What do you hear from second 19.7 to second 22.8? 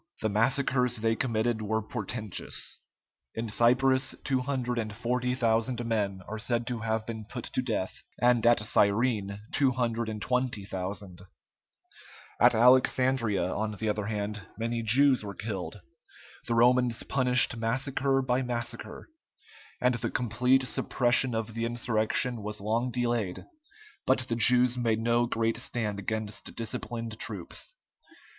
and the complete suppression of the insurrection was